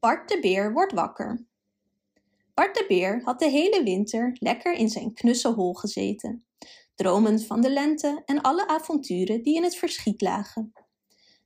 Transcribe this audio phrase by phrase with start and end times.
[0.00, 1.46] Bart de beer wordt wakker.
[2.54, 6.46] Bart de beer had de hele winter lekker in zijn knusselhol gezeten,
[6.94, 10.72] dromend van de lente en alle avonturen die in het verschiet lagen.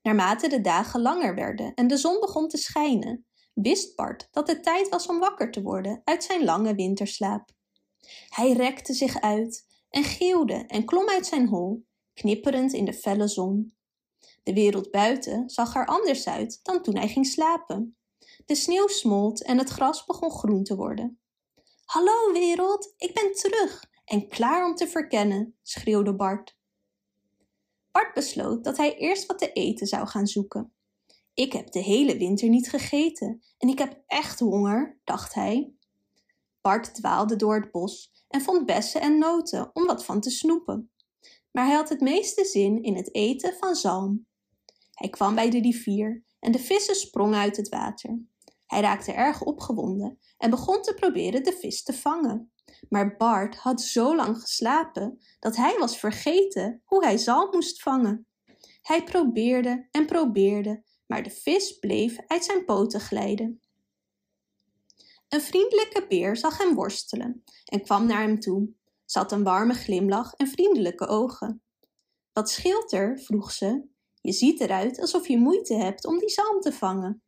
[0.03, 4.62] Naarmate de dagen langer werden en de zon begon te schijnen, wist Bart dat het
[4.62, 7.50] tijd was om wakker te worden uit zijn lange winterslaap.
[8.29, 13.29] Hij rekte zich uit en geeuwde en klom uit zijn hol, knipperend in de felle
[13.29, 13.77] zon.
[14.43, 17.96] De wereld buiten zag er anders uit dan toen hij ging slapen.
[18.47, 21.19] De sneeuw smolt en het gras begon groen te worden.
[21.85, 26.57] Hallo wereld, ik ben terug en klaar om te verkennen, schreeuwde Bart.
[27.91, 30.73] Bart besloot dat hij eerst wat te eten zou gaan zoeken.
[31.35, 35.74] Ik heb de hele winter niet gegeten en ik heb echt honger, dacht hij.
[36.61, 40.91] Bart dwaalde door het bos en vond bessen en noten om wat van te snoepen.
[41.51, 44.27] Maar hij had het meeste zin in het eten van zalm.
[44.91, 48.19] Hij kwam bij de rivier en de vissen sprongen uit het water.
[48.66, 52.52] Hij raakte erg opgewonden en begon te proberen de vis te vangen.
[52.88, 58.26] Maar Bart had zo lang geslapen dat hij was vergeten hoe hij zalm moest vangen.
[58.82, 63.60] Hij probeerde en probeerde, maar de vis bleef uit zijn poten glijden.
[65.28, 68.69] Een vriendelijke beer zag hem worstelen en kwam naar hem toe.
[69.04, 71.62] Ze had een warme glimlach en vriendelijke ogen.
[72.32, 73.19] Wat scheelt er?
[73.19, 73.84] vroeg ze.
[74.21, 77.22] Je ziet eruit alsof je moeite hebt om die zalm te vangen.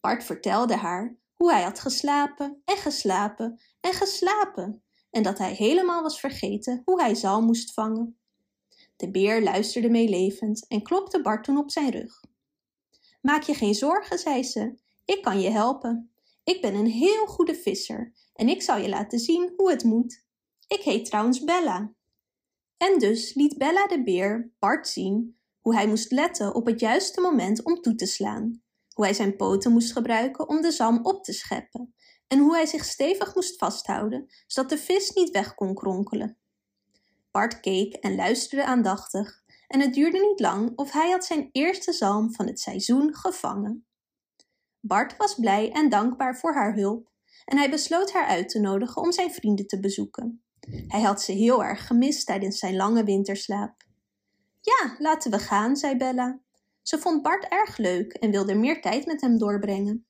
[0.00, 6.02] Bart vertelde haar hoe hij had geslapen en geslapen en geslapen en dat hij helemaal
[6.02, 8.18] was vergeten hoe hij zalm moest vangen.
[8.96, 12.24] De beer luisterde meelevend en klopte Bart toen op zijn rug.
[13.20, 16.10] Maak je geen zorgen, zei ze, ik kan je helpen.
[16.44, 20.24] Ik ben een heel goede visser en ik zal je laten zien hoe het moet.
[20.66, 21.92] Ik heet trouwens Bella.
[22.76, 27.20] En dus liet Bella de beer Bart zien hoe hij moest letten op het juiste
[27.20, 28.62] moment om toe te slaan,
[28.98, 31.94] hoe hij zijn poten moest gebruiken om de zalm op te scheppen
[32.26, 36.38] en hoe hij zich stevig moest vasthouden zodat de vis niet weg kon kronkelen.
[37.30, 41.92] Bart keek en luisterde aandachtig en het duurde niet lang of hij had zijn eerste
[41.92, 43.86] zalm van het seizoen gevangen.
[44.80, 47.10] Bart was blij en dankbaar voor haar hulp
[47.44, 50.42] en hij besloot haar uit te nodigen om zijn vrienden te bezoeken.
[50.86, 53.74] Hij had ze heel erg gemist tijdens zijn lange winterslaap.
[54.60, 56.40] Ja, laten we gaan, zei Bella.
[56.88, 60.06] Ze vond Bart erg leuk en wilde meer tijd met hem doorbrengen.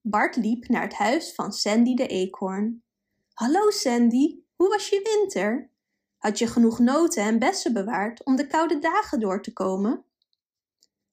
[0.00, 2.84] Bart liep naar het huis van Sandy de eekhoorn.
[3.32, 5.70] Hallo Sandy, hoe was je winter?
[6.16, 10.04] Had je genoeg noten en bessen bewaard om de koude dagen door te komen?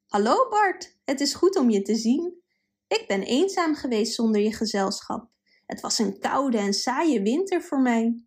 [0.07, 2.43] Hallo Bart, het is goed om je te zien.
[2.87, 5.29] Ik ben eenzaam geweest zonder je gezelschap.
[5.65, 8.23] Het was een koude en saaie winter voor mij.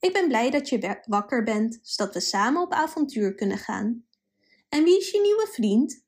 [0.00, 4.07] Ik ben blij dat je wakker bent, zodat we samen op avontuur kunnen gaan.
[4.68, 6.04] En wie is je nieuwe vriend?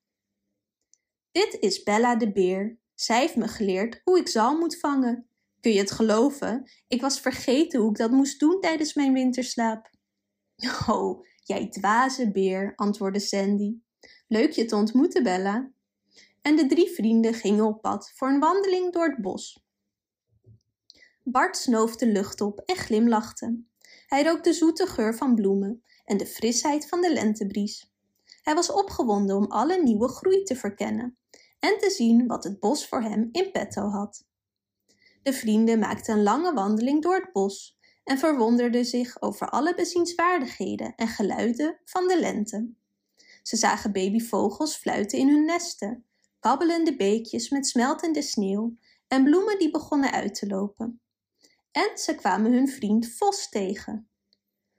[1.33, 2.79] Dit is Bella de beer.
[2.95, 5.29] Zij heeft me geleerd hoe ik zal moet vangen.
[5.61, 6.71] Kun je het geloven?
[6.89, 9.91] Ik was vergeten hoe ik dat moest doen tijdens mijn winterslaap.
[10.89, 13.75] Oh, jij dwaze beer, antwoordde Sandy.
[14.29, 15.71] Leuk je te ontmoeten, Bella.
[16.43, 19.65] En de drie vrienden gingen op pad voor een wandeling door het bos.
[21.23, 23.63] Bart snoof de lucht op en glimlachte.
[24.07, 27.90] Hij rook de zoete geur van bloemen en de frisheid van de lentebries.
[28.43, 31.19] Hij was opgewonden om alle nieuwe groei te verkennen
[31.59, 34.25] en te zien wat het bos voor hem in petto had.
[35.23, 40.95] De vrienden maakten een lange wandeling door het bos en verwonderden zich over alle bezienswaardigheden
[40.95, 42.71] en geluiden van de lente.
[43.43, 46.05] Ze zagen babyvogels fluiten in hun nesten,
[46.41, 48.77] kabbelende beekjes met smeltende sneeuw
[49.09, 51.01] en bloemen die begonnen uit te lopen.
[51.71, 54.09] En ze kwamen hun vriend Vos tegen.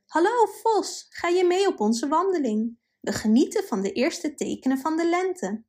[0.06, 2.78] Hallo Vos, ga je mee op onze wandeling?
[3.02, 5.64] We genieten van de eerste tekenen van de lente.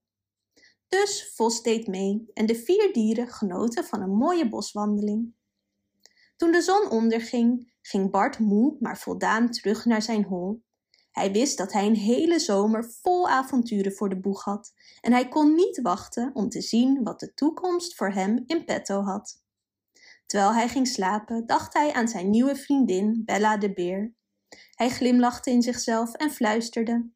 [0.88, 5.34] Dus Vos deed mee en de vier dieren genoten van een mooie boswandeling.
[6.36, 10.62] Toen de zon onderging, ging Bart moe maar voldaan terug naar zijn hol.
[11.10, 15.28] Hij wist dat hij een hele zomer vol avonturen voor de boeg had en hij
[15.28, 19.42] kon niet wachten om te zien wat de toekomst voor hem in petto had.
[20.26, 24.14] Terwijl hij ging slapen, dacht hij aan zijn nieuwe vriendin Bella de Beer.
[24.74, 27.10] Hij glimlachte in zichzelf en fluisterde: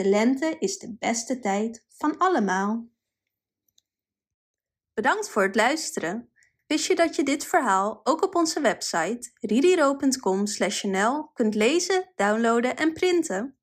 [0.00, 2.88] De lente is de beste tijd van allemaal.
[4.94, 6.32] Bedankt voor het luisteren.
[6.66, 12.92] Wist je dat je dit verhaal ook op onze website ririro.com/nl kunt lezen, downloaden en
[12.92, 13.59] printen?